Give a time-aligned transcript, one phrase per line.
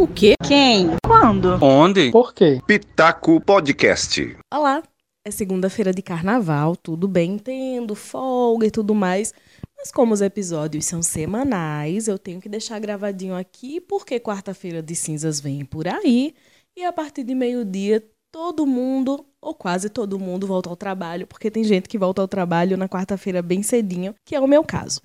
[0.00, 0.32] O quê?
[0.48, 0.96] Quem?
[1.04, 1.62] Quando?
[1.62, 2.10] Onde?
[2.10, 2.58] Por quê?
[2.66, 4.34] Pitaco Podcast.
[4.50, 4.82] Olá,
[5.26, 9.34] é segunda-feira de carnaval, tudo bem, entendo, folga e tudo mais.
[9.76, 14.96] Mas como os episódios são semanais, eu tenho que deixar gravadinho aqui porque quarta-feira de
[14.96, 16.32] cinzas vem por aí
[16.74, 21.50] e a partir de meio-dia todo mundo, ou quase todo mundo, volta ao trabalho, porque
[21.50, 24.98] tem gente que volta ao trabalho na quarta-feira bem cedinho, que é o meu caso.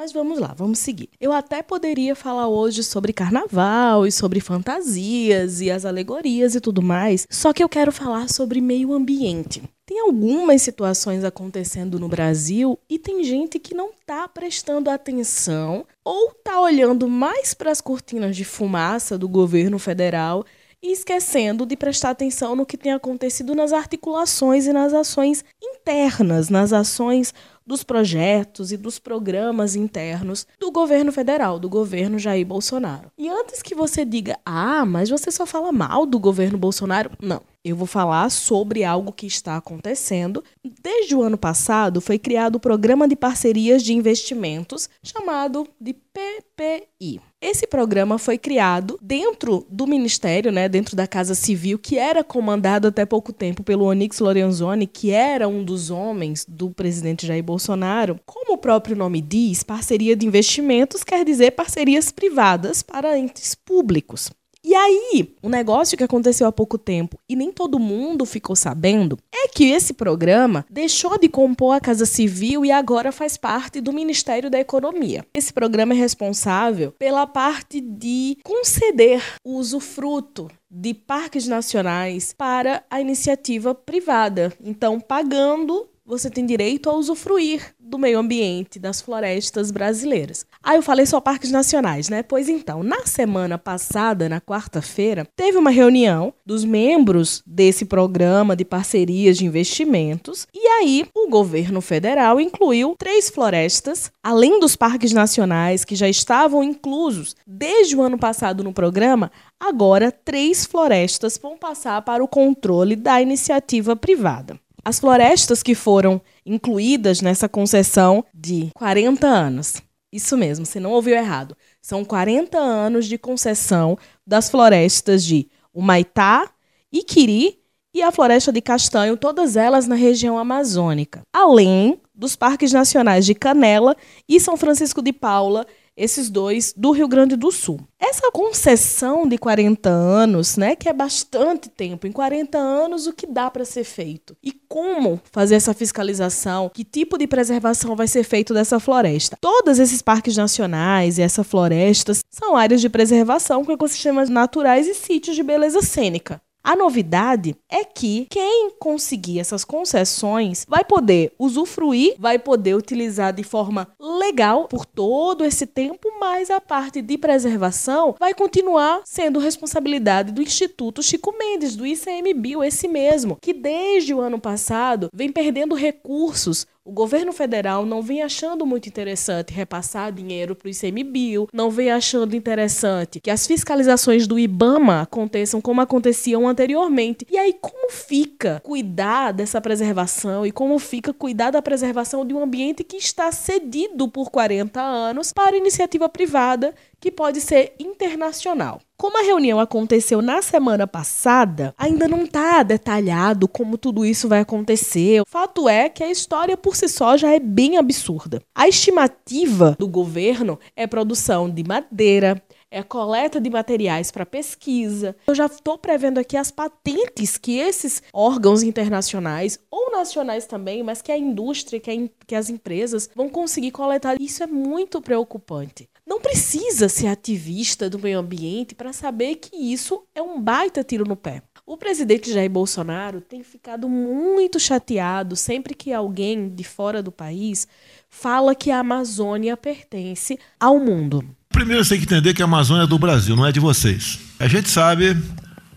[0.00, 1.10] Mas vamos lá, vamos seguir.
[1.20, 6.80] Eu até poderia falar hoje sobre carnaval e sobre fantasias e as alegorias e tudo
[6.80, 9.62] mais, só que eu quero falar sobre meio ambiente.
[9.84, 16.30] Tem algumas situações acontecendo no Brasil e tem gente que não está prestando atenção ou
[16.30, 20.46] está olhando mais para as cortinas de fumaça do governo federal
[20.82, 26.48] e esquecendo de prestar atenção no que tem acontecido nas articulações e nas ações internas,
[26.48, 27.34] nas ações
[27.70, 33.12] dos projetos e dos programas internos do governo federal, do governo Jair Bolsonaro.
[33.16, 37.40] E antes que você diga, ah, mas você só fala mal do governo Bolsonaro, não.
[37.62, 40.42] Eu vou falar sobre algo que está acontecendo.
[40.82, 47.20] Desde o ano passado, foi criado o Programa de Parcerias de Investimentos, chamado de PPI.
[47.38, 52.88] Esse programa foi criado dentro do Ministério, né, dentro da Casa Civil, que era comandado
[52.88, 58.18] até pouco tempo pelo Onyx Lorenzoni, que era um dos homens do presidente Jair Bolsonaro.
[58.24, 64.30] Como o próprio nome diz, parceria de investimentos quer dizer parcerias privadas para entes públicos.
[64.70, 69.18] E aí, um negócio que aconteceu há pouco tempo e nem todo mundo ficou sabendo
[69.34, 73.92] é que esse programa deixou de compor a Casa Civil e agora faz parte do
[73.92, 75.26] Ministério da Economia.
[75.34, 83.00] Esse programa é responsável pela parte de conceder o usufruto de parques nacionais para a
[83.00, 84.52] iniciativa privada.
[84.62, 90.46] Então, pagando você tem direito a usufruir do meio ambiente, das florestas brasileiras.
[90.62, 92.22] Ah, eu falei só parques nacionais, né?
[92.22, 98.64] Pois então, na semana passada, na quarta-feira, teve uma reunião dos membros desse programa de
[98.64, 105.84] parcerias de investimentos e aí o governo federal incluiu três florestas, além dos parques nacionais
[105.84, 112.00] que já estavam inclusos desde o ano passado no programa, agora três florestas vão passar
[112.02, 114.58] para o controle da iniciativa privada.
[114.84, 119.82] As florestas que foram incluídas nessa concessão de 40 anos.
[120.12, 121.56] Isso mesmo, você não ouviu errado.
[121.80, 123.96] São 40 anos de concessão
[124.26, 126.50] das florestas de Humaitá,
[126.92, 127.58] Iquiri
[127.94, 131.22] e a Floresta de Castanho, todas elas na região amazônica.
[131.32, 133.96] Além dos parques nacionais de Canela
[134.28, 135.66] e São Francisco de Paula
[136.00, 137.78] esses dois do Rio Grande do Sul.
[138.00, 143.26] Essa concessão de 40 anos, né, que é bastante tempo, em 40 anos o que
[143.26, 144.34] dá para ser feito?
[144.42, 146.70] E como fazer essa fiscalização?
[146.72, 149.36] Que tipo de preservação vai ser feito dessa floresta?
[149.38, 154.94] Todos esses parques nacionais e essas florestas são áreas de preservação com ecossistemas naturais e
[154.94, 156.40] sítios de beleza cênica.
[156.62, 163.42] A novidade é que quem conseguir essas concessões vai poder usufruir, vai poder utilizar de
[163.42, 163.88] forma
[164.30, 170.40] legal por todo esse tempo, mas a parte de preservação vai continuar sendo responsabilidade do
[170.40, 176.64] Instituto Chico Mendes, do ICMBio, esse mesmo, que desde o ano passado vem perdendo recursos
[176.84, 181.90] o governo federal não vem achando muito interessante repassar dinheiro para o ICMBio, não vem
[181.90, 187.26] achando interessante que as fiscalizações do IBAMA aconteçam como aconteciam anteriormente.
[187.30, 192.42] E aí, como fica cuidar dessa preservação e como fica cuidar da preservação de um
[192.42, 198.80] ambiente que está cedido por 40 anos para iniciativa privada que pode ser internacional.
[199.00, 204.40] Como a reunião aconteceu na semana passada, ainda não está detalhado como tudo isso vai
[204.40, 205.22] acontecer.
[205.26, 208.42] Fato é que a história por si só já é bem absurda.
[208.54, 215.16] A estimativa do governo é produção de madeira, é coleta de materiais para pesquisa.
[215.26, 221.02] Eu já estou prevendo aqui as patentes que esses órgãos internacionais ou nacionais também, mas
[221.02, 224.20] que a indústria, que, a, que as empresas vão conseguir coletar.
[224.20, 225.88] Isso é muito preocupante.
[226.10, 231.04] Não precisa ser ativista do meio ambiente para saber que isso é um baita tiro
[231.06, 231.40] no pé.
[231.64, 237.68] O presidente Jair Bolsonaro tem ficado muito chateado sempre que alguém de fora do país
[238.08, 241.24] fala que a Amazônia pertence ao mundo.
[241.48, 244.18] Primeiro você tem que entender que a Amazônia é do Brasil, não é de vocês.
[244.40, 245.16] A gente sabe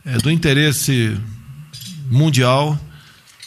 [0.04, 1.16] é, do interesse
[2.10, 2.75] mundial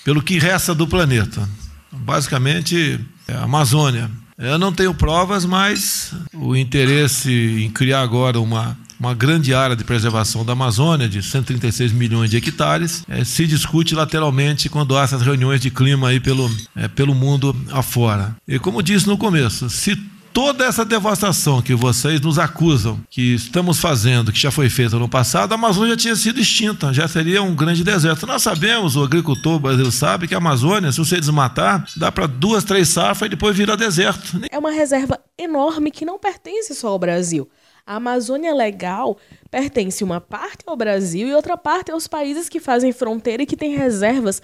[0.04, 1.48] pelo que resta do planeta.
[1.90, 4.08] Basicamente, é a Amazônia
[4.38, 9.84] eu não tenho provas, mas o interesse em criar agora uma, uma grande área de
[9.84, 15.22] preservação da Amazônia, de 136 milhões de hectares, é, se discute lateralmente quando há essas
[15.22, 18.36] reuniões de clima aí pelo, é, pelo mundo afora.
[18.46, 19.96] E como disse no começo, se
[20.36, 25.08] toda essa devastação que vocês nos acusam que estamos fazendo, que já foi feita no
[25.08, 28.26] passado, a Amazônia já tinha sido extinta, já seria um grande deserto.
[28.26, 32.64] Nós sabemos, o agricultor brasileiro sabe que a Amazônia, se você desmatar, dá para duas,
[32.64, 34.38] três safras e depois vira deserto.
[34.50, 37.48] É uma reserva enorme que não pertence só ao Brasil.
[37.86, 39.16] A Amazônia Legal
[39.50, 43.56] pertence uma parte ao Brasil e outra parte aos países que fazem fronteira e que
[43.56, 44.42] têm reservas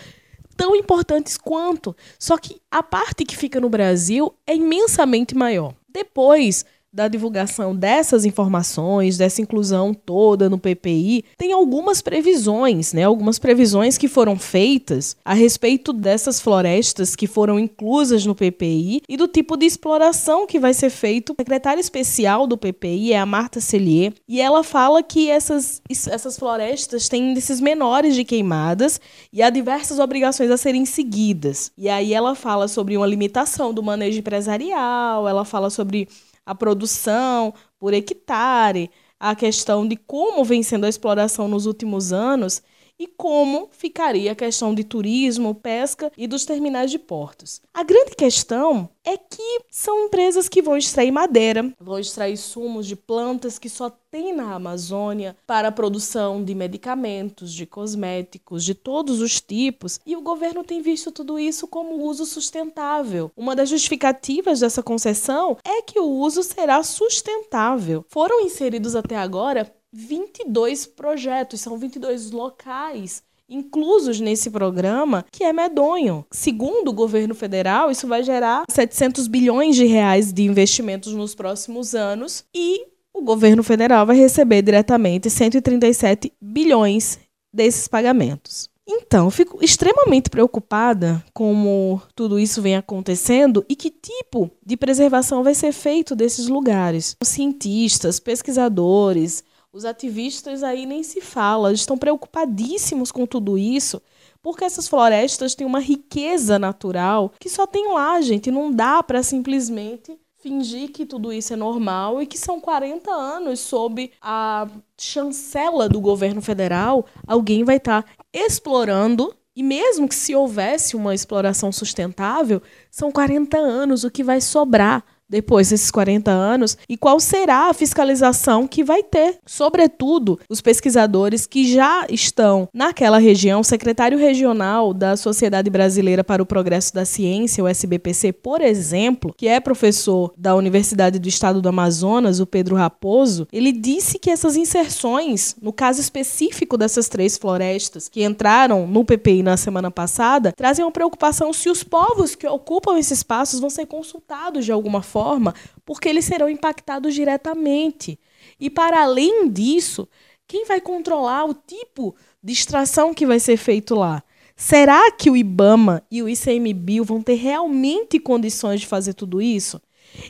[0.56, 1.94] tão importantes quanto.
[2.19, 5.75] Só que a parte que fica no Brasil é imensamente maior.
[5.93, 13.05] Depois da divulgação dessas informações, dessa inclusão toda no PPI, tem algumas previsões, né?
[13.05, 19.17] Algumas previsões que foram feitas a respeito dessas florestas que foram inclusas no PPI e
[19.17, 21.33] do tipo de exploração que vai ser feito.
[21.33, 26.39] A secretária especial do PPI é a Marta Cellier, e ela fala que essas, essas
[26.39, 29.00] florestas têm índices menores de queimadas
[29.33, 31.73] e há diversas obrigações a serem seguidas.
[31.79, 36.09] E aí ela fala sobre uma limitação do manejo empresarial, ela fala sobre
[36.47, 42.62] a produção por hectare, a questão de como vem sendo a exploração nos últimos anos
[43.02, 47.60] e como ficaria a questão de turismo, pesca e dos terminais de portos.
[47.75, 52.94] A grande questão é que são empresas que vão extrair madeira, vão extrair sumos de
[52.94, 59.20] plantas que só tem na Amazônia para a produção de medicamentos, de cosméticos, de todos
[59.20, 63.32] os tipos, e o governo tem visto tudo isso como uso sustentável.
[63.37, 68.05] Uma das justificativas dessa concessão é que o uso será sustentável.
[68.08, 76.25] Foram inseridos até agora 22 projetos, são 22 locais inclusos nesse programa, que é medonho.
[76.31, 81.94] Segundo o governo federal, isso vai gerar 700 bilhões de reais de investimentos nos próximos
[81.94, 87.19] anos e o governo federal vai receber diretamente 137 bilhões
[87.53, 88.71] desses pagamentos.
[88.89, 95.55] Então, fico extremamente preocupada como tudo isso vem acontecendo e que tipo de preservação vai
[95.55, 97.17] ser feito desses lugares.
[97.23, 104.02] Os cientistas, pesquisadores, os ativistas aí nem se fala, estão preocupadíssimos com tudo isso,
[104.42, 108.50] porque essas florestas têm uma riqueza natural que só tem lá, gente.
[108.50, 113.60] Não dá para simplesmente fingir que tudo isso é normal e que são 40 anos
[113.60, 119.34] sob a chancela do governo federal, alguém vai estar tá explorando.
[119.54, 122.60] E mesmo que se houvesse uma exploração sustentável,
[122.90, 127.75] são 40 anos o que vai sobrar depois desses 40 anos e qual será a
[127.75, 129.38] fiscalização que vai ter.
[129.46, 136.43] Sobretudo, os pesquisadores que já estão naquela região, o secretário regional da Sociedade Brasileira para
[136.43, 141.62] o Progresso da Ciência, o SBPC, por exemplo, que é professor da Universidade do Estado
[141.62, 147.38] do Amazonas, o Pedro Raposo, ele disse que essas inserções, no caso específico dessas três
[147.38, 152.46] florestas que entraram no PPI na semana passada, trazem uma preocupação se os povos que
[152.46, 155.54] ocupam esses espaços vão ser consultados de alguma forma forma,
[155.86, 158.19] porque eles serão impactados diretamente.
[158.58, 160.08] E para além disso,
[160.48, 164.22] quem vai controlar o tipo de extração que vai ser feito lá?
[164.56, 169.80] Será que o IBAMA e o ICMBio vão ter realmente condições de fazer tudo isso?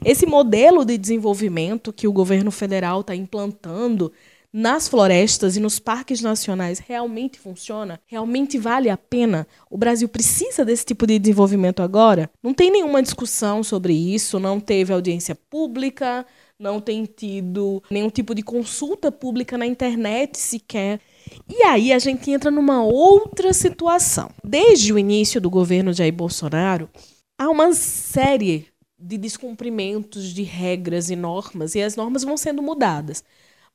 [0.04, 4.12] Esse modelo de desenvolvimento que o governo federal está implantando
[4.52, 7.98] nas florestas e nos parques nacionais realmente funciona?
[8.06, 9.46] Realmente vale a pena?
[9.70, 12.30] O Brasil precisa desse tipo de desenvolvimento agora?
[12.42, 16.26] Não tem nenhuma discussão sobre isso, não teve audiência pública,
[16.58, 21.00] não tem tido nenhum tipo de consulta pública na internet sequer.
[21.48, 24.30] E aí a gente entra numa outra situação.
[24.44, 26.90] Desde o início do governo Jair Bolsonaro,
[27.38, 28.66] há uma série
[28.98, 33.24] de descumprimentos de regras e normas, e as normas vão sendo mudadas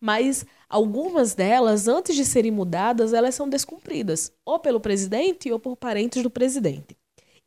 [0.02, 5.76] mas algumas delas, antes de serem mudadas, elas são descumpridas, ou pelo presidente ou por
[5.76, 6.96] parentes do presidente.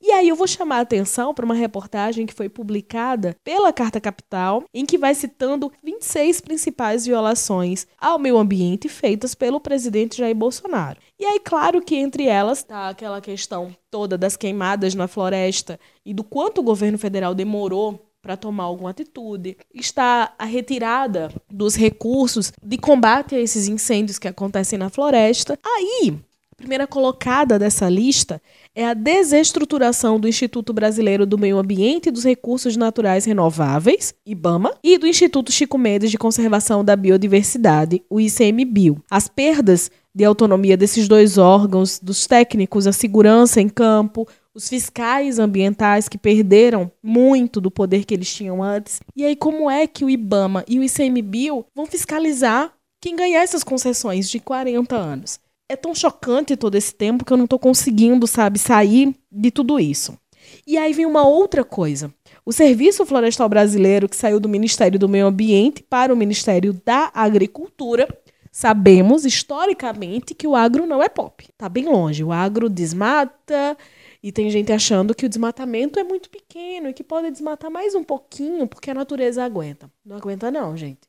[0.02, 4.00] E aí eu vou chamar a atenção para uma reportagem que foi publicada pela Carta
[4.00, 10.34] Capital, em que vai citando 26 principais violações ao meio ambiente feitas pelo presidente Jair
[10.34, 10.98] Bolsonaro.
[11.18, 16.14] E aí, claro que entre elas está aquela questão toda das queimadas na floresta e
[16.14, 22.52] do quanto o governo federal demorou para tomar alguma atitude, está a retirada dos recursos
[22.62, 25.58] de combate a esses incêndios que acontecem na floresta.
[25.64, 26.18] Aí,
[26.52, 28.40] a primeira colocada dessa lista
[28.74, 34.74] é a desestruturação do Instituto Brasileiro do Meio Ambiente e dos Recursos Naturais Renováveis, IBAMA,
[34.84, 39.02] e do Instituto Chico Mendes de Conservação da Biodiversidade, o ICMBio.
[39.10, 45.38] As perdas de autonomia desses dois órgãos, dos técnicos, a segurança em campo, os fiscais
[45.38, 49.00] ambientais que perderam muito do poder que eles tinham antes.
[49.14, 53.62] E aí, como é que o IBAMA e o ICMBio vão fiscalizar quem ganhar essas
[53.62, 55.38] concessões de 40 anos?
[55.68, 59.78] É tão chocante todo esse tempo que eu não estou conseguindo, sabe, sair de tudo
[59.78, 60.18] isso.
[60.66, 62.12] E aí vem uma outra coisa.
[62.44, 67.10] O Serviço Florestal Brasileiro, que saiu do Ministério do Meio Ambiente para o Ministério da
[67.14, 68.08] Agricultura,
[68.50, 71.46] sabemos historicamente que o agro não é pop.
[71.56, 72.24] Tá bem longe.
[72.24, 73.76] O agro desmata
[74.22, 77.94] e tem gente achando que o desmatamento é muito pequeno e que pode desmatar mais
[77.94, 79.90] um pouquinho porque a natureza aguenta.
[80.04, 81.08] Não aguenta não, gente.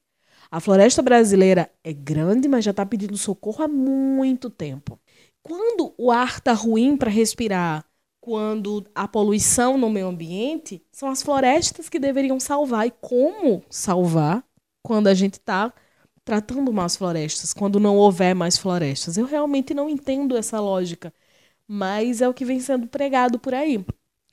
[0.49, 4.99] A floresta brasileira é grande, mas já está pedindo socorro há muito tempo.
[5.43, 7.85] Quando o ar está ruim para respirar,
[8.21, 12.85] quando a poluição no meio ambiente, são as florestas que deveriam salvar.
[12.87, 14.45] E como salvar
[14.83, 15.73] quando a gente está
[16.23, 19.17] tratando mais florestas, quando não houver mais florestas?
[19.17, 21.13] Eu realmente não entendo essa lógica,
[21.73, 23.81] mas é o que vem sendo pregado por aí.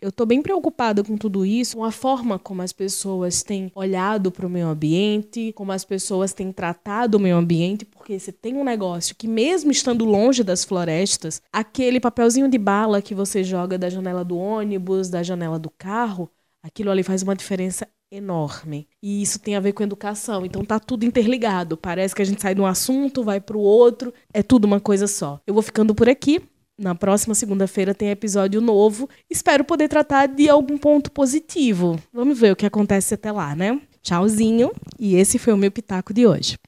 [0.00, 4.32] Eu estou bem preocupada com tudo isso, com a forma como as pessoas têm olhado
[4.32, 8.56] para o meio ambiente, como as pessoas têm tratado o meio ambiente, porque você tem
[8.56, 13.78] um negócio que, mesmo estando longe das florestas, aquele papelzinho de bala que você joga
[13.78, 16.28] da janela do ônibus, da janela do carro,
[16.60, 18.88] aquilo ali faz uma diferença enorme.
[19.00, 20.44] E isso tem a ver com educação.
[20.44, 21.76] Então tá tudo interligado.
[21.76, 24.80] Parece que a gente sai de um assunto, vai para o outro, é tudo uma
[24.80, 25.40] coisa só.
[25.46, 26.42] Eu vou ficando por aqui.
[26.78, 29.08] Na próxima segunda-feira tem episódio novo.
[29.28, 31.98] Espero poder tratar de algum ponto positivo.
[32.12, 33.80] Vamos ver o que acontece até lá, né?
[34.02, 34.70] Tchauzinho.
[34.98, 36.58] E esse foi o meu pitaco de hoje.